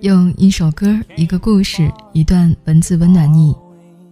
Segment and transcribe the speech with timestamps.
[0.00, 3.52] 用一首歌、一个故事、一段文字温暖你。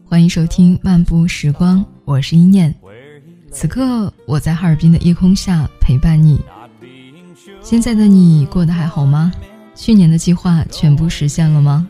[0.04, 2.74] 欢迎收听《漫步时光》，我是一念。
[3.52, 6.40] 此刻我在哈尔滨的夜空下陪伴你。
[7.62, 9.32] 现在的你过得还好吗？
[9.76, 11.86] 去年的计划全部实现了吗？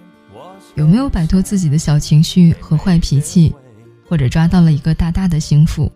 [0.74, 3.54] 有没有摆脱自己的小情绪和坏脾气，
[4.06, 5.90] 或者抓到了一个大大的幸福？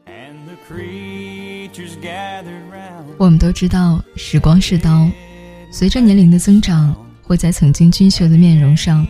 [3.18, 5.06] 我们都知道，时光是刀，
[5.70, 6.96] 随着年龄的增长。
[7.30, 9.06] 会在曾经俊秀的面容上，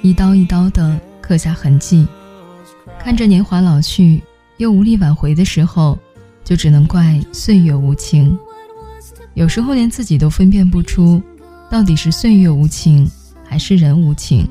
[0.00, 2.06] 一刀一刀地刻下痕迹。
[2.96, 4.22] 看着年华老去，
[4.58, 5.98] 又无力挽回的时候，
[6.44, 8.38] 就只能怪岁月无情。
[9.34, 11.20] 有时候连自己都分辨不出，
[11.68, 13.10] 到底是岁月无情，
[13.44, 14.48] 还是人无情。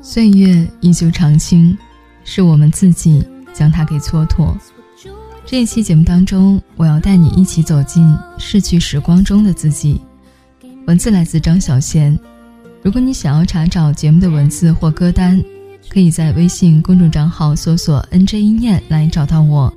[0.00, 1.76] 岁月依旧长青，
[2.22, 4.54] 是我们自己将它给蹉跎。
[5.44, 10.00] 这一期节目当中，我要带你一起走进逝去时光中的自己。
[10.86, 12.16] 文字来自张小娴。
[12.82, 15.42] 如果你想要查找节目的文字或歌单，
[15.88, 19.72] 可以在微信公众账号搜索 “nj 一念”来找到我，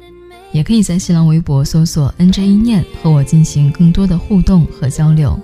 [0.52, 5.40] 也可以在新浪微博搜索 “nj 一念”和我进行更多的互动和交流。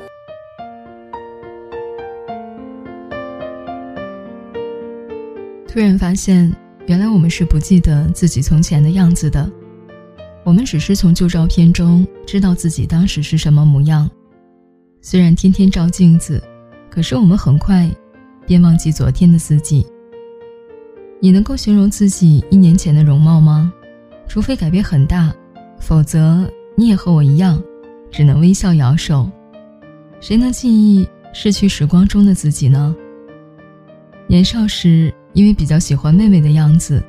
[5.66, 6.54] 突然发现，
[6.88, 9.50] 原来我们是不记得自己从前的样子的，
[10.44, 14.10] 我们只是从旧照片中知道自己当时是什么模样。
[15.06, 16.42] 虽然天天照镜子，
[16.90, 17.92] 可是我们很快
[18.48, 19.86] 便忘记昨天的自己。
[21.20, 23.72] 你能够形容自己一年前的容貌吗？
[24.30, 25.36] 除非改变很大，
[25.78, 27.62] 否则你也和我一样，
[28.10, 29.30] 只能微笑摇手。
[30.22, 32.96] 谁能记忆逝去时光中的自己呢？
[34.26, 37.04] 年少时，因为比较喜欢妹妹的样子，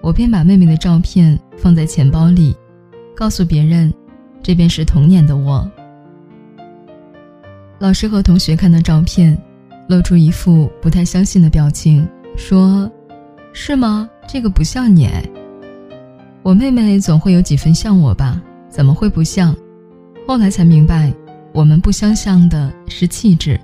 [0.00, 2.56] 我便把妹妹的照片放在钱包里，
[3.14, 3.94] 告诉别人，
[4.42, 5.70] 这便是童年的我。
[7.80, 9.36] 老师和同学看到照片，
[9.88, 12.88] 露出一副不太相信的表情，说
[13.54, 14.06] ：“是吗？
[14.28, 15.08] 这个不像你。
[16.42, 18.38] 我妹妹总会有几分像我吧？
[18.68, 19.56] 怎么会不像？”
[20.28, 21.10] 后来才明白，
[21.54, 23.58] 我们不相像的是气质。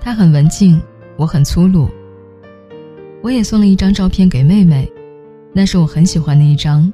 [0.00, 0.80] 她很文静，
[1.18, 1.90] 我很粗鲁。
[3.22, 4.90] 我也送了一张照片给妹妹，
[5.52, 6.90] 那是我很喜欢的一张，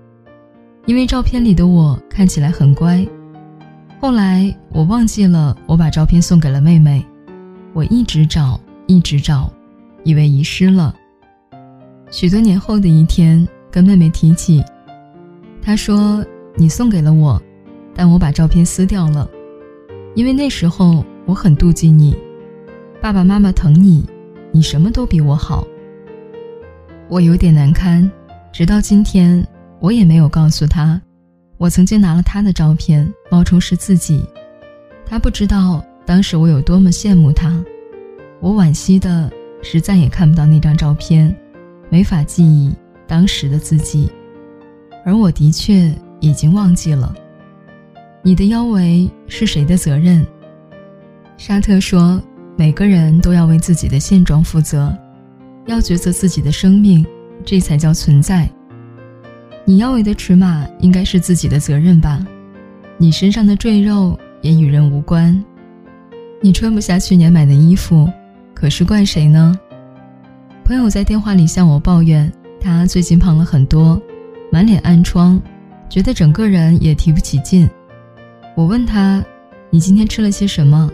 [0.86, 3.06] 因为照片里的我看起来很乖。
[4.02, 7.06] 后来我忘记了，我把照片送给了妹妹。
[7.72, 8.58] 我一直找，
[8.88, 9.48] 一直找，
[10.02, 10.92] 以为遗失了。
[12.10, 14.60] 许多年后的一天，跟妹妹提起，
[15.62, 16.26] 她说
[16.58, 17.40] ：“你送给了我，
[17.94, 19.30] 但我把照片撕掉了，
[20.16, 22.16] 因为那时候我很妒忌你，
[23.00, 24.04] 爸爸妈妈疼你，
[24.50, 25.64] 你什么都比我好。”
[27.08, 28.10] 我有点难堪，
[28.52, 29.46] 直到今天，
[29.78, 31.00] 我也没有告诉她。
[31.62, 34.24] 我曾经拿了他的照片冒充是自己，
[35.06, 37.64] 他不知道当时我有多么羡慕他。
[38.40, 39.30] 我惋惜的
[39.62, 41.32] 是再也看不到那张照片，
[41.88, 42.74] 没法记忆
[43.06, 44.10] 当时的自己，
[45.04, 47.14] 而我的确已经忘记了。
[48.24, 50.26] 你的腰围是谁的责任？
[51.36, 52.20] 沙特说，
[52.56, 54.92] 每个人都要为自己的现状负责，
[55.66, 57.06] 要抉择自己的生命，
[57.44, 58.50] 这才叫存在。
[59.64, 62.26] 你腰围的尺码应该是自己的责任吧，
[62.98, 65.42] 你身上的赘肉也与人无关。
[66.40, 68.10] 你穿不下去年买的衣服，
[68.52, 69.56] 可是怪谁呢？
[70.64, 72.30] 朋友在电话里向我抱怨，
[72.60, 74.00] 他最近胖了很多，
[74.50, 75.40] 满脸暗疮，
[75.88, 77.70] 觉得整个人也提不起劲。
[78.56, 79.24] 我问他
[79.70, 80.90] ：“你今天吃了些什么？”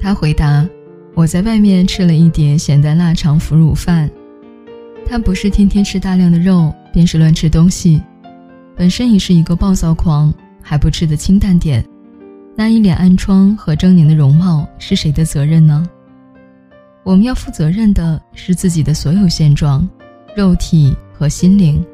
[0.00, 0.66] 他回答
[1.14, 4.10] ：“我在外面吃了一碟咸蛋腊肠腐乳饭。”
[5.06, 6.74] 他不是天天吃大量的肉。
[6.94, 8.00] 便是乱吃东西，
[8.76, 10.32] 本身已是一个暴躁狂，
[10.62, 11.84] 还不吃的清淡点，
[12.56, 15.84] 那一脸暗疮和狰狞的容貌是谁的责任呢？
[17.02, 19.86] 我们要负责任的是自己的所有现状，
[20.36, 21.84] 肉体和心灵。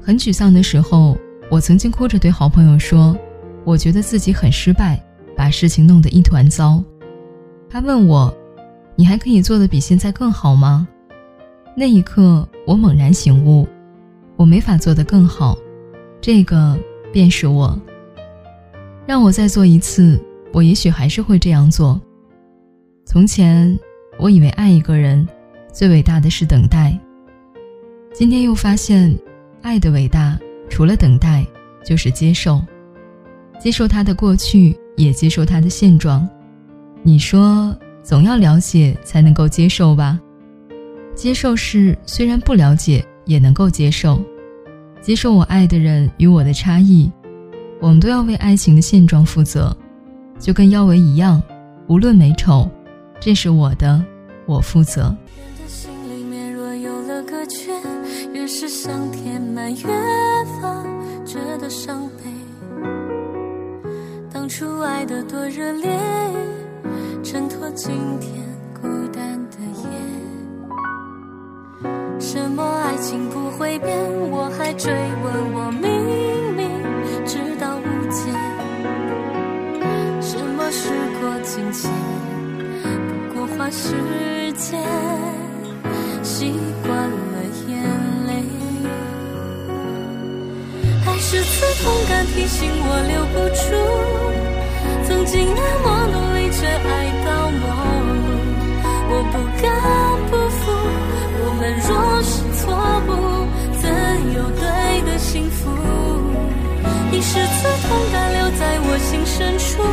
[0.00, 1.14] 很沮丧的时候，
[1.50, 3.14] 我曾经哭着对好朋友说
[3.62, 4.98] ：“我觉得自己很失败，
[5.36, 6.82] 把事情弄得一团糟。”
[7.68, 8.34] 他问我
[8.96, 10.88] ：“你还可以做的比现在更好吗？”
[11.76, 13.68] 那一刻，我猛然醒悟。
[14.38, 15.58] 我没法做得更好，
[16.20, 16.78] 这个
[17.12, 17.76] 便是我。
[19.04, 20.16] 让我再做一次，
[20.52, 22.00] 我也许还是会这样做。
[23.04, 23.76] 从前，
[24.16, 25.26] 我以为爱一个人，
[25.72, 26.96] 最伟大的是等待。
[28.14, 29.12] 今天又发现，
[29.60, 30.38] 爱的伟大，
[30.70, 31.44] 除了等待，
[31.84, 32.62] 就是接受。
[33.58, 36.28] 接受他的过去，也接受他的现状。
[37.02, 40.16] 你说，总要了解才能够接受吧？
[41.16, 43.04] 接受是虽然不了解。
[43.28, 44.18] 也能够接受，
[45.02, 47.12] 接受我爱的人与我的差异，
[47.78, 49.76] 我们都要为爱情的现状负责，
[50.38, 51.40] 就跟腰围一样，
[51.88, 52.66] 无论美丑，
[53.20, 54.02] 这是我的，
[54.46, 55.14] 我负责。
[55.66, 57.70] 心里面若有了个缺，
[58.32, 59.86] 越是想填满，越
[60.60, 60.82] 发
[61.26, 62.24] 觉得伤悲。
[64.32, 65.90] 当初爱的多热烈，
[67.22, 68.32] 衬托今天
[68.80, 69.88] 孤单的夜。
[72.18, 72.62] 什么
[73.00, 73.96] 情不会变？
[74.30, 76.68] 我还追问，我明明
[77.24, 78.30] 知道无解。
[80.20, 80.90] 什么时
[81.20, 81.90] 过境迁？
[82.82, 83.94] 不过花时
[84.52, 84.80] 间，
[86.22, 86.52] 习
[86.82, 87.82] 惯了眼
[88.26, 88.30] 泪。
[91.06, 92.68] 爱是刺痛感，提醒
[107.30, 109.84] 是刺痛感留在我心深处，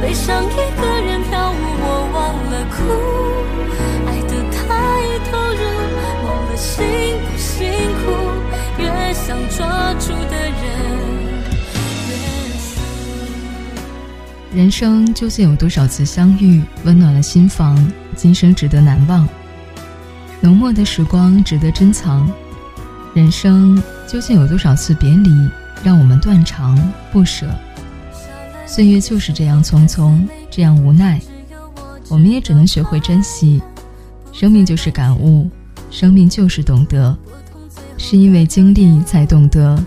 [0.00, 2.78] 悲伤一个人飘舞，我忘了哭。
[4.06, 4.62] 爱得太
[5.28, 5.62] 投入，
[6.24, 7.66] 忘了辛不辛
[7.98, 8.04] 苦，
[8.78, 10.54] 越想抓住的人
[12.06, 12.14] 越
[12.56, 12.78] 死。
[14.54, 17.76] 人生究竟有多少次相遇，温暖了心房，
[18.14, 19.28] 今生值得难忘。
[20.40, 22.30] 浓墨的时光值得珍藏，
[23.12, 25.50] 人生究竟有多少次别离，
[25.82, 26.78] 让我们断肠
[27.12, 27.46] 不舍？
[28.66, 31.20] 岁月就是这样匆匆，这样无奈，
[32.08, 33.60] 我们也只能学会珍惜。
[34.32, 35.50] 生命就是感悟，
[35.90, 37.16] 生命就是懂得，
[37.98, 39.84] 是因为经历才懂得，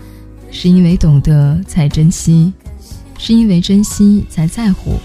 [0.50, 2.52] 是因为懂得才珍惜，
[3.18, 5.00] 是因为珍惜才在乎。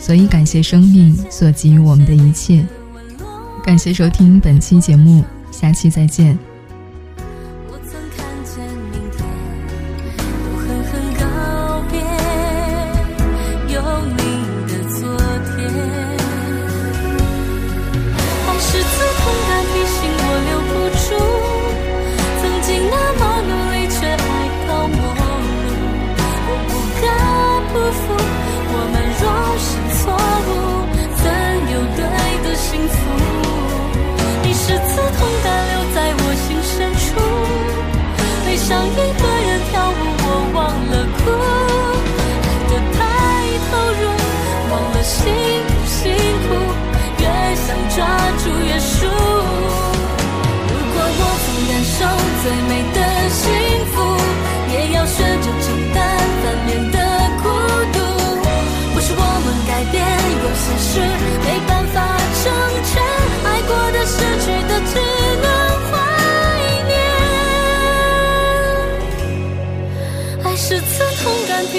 [0.00, 2.66] 所以感谢生命所给予我们的一切。
[3.62, 6.53] 感谢收听本期节目，下期再见。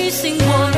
[0.06, 0.75] 提醒我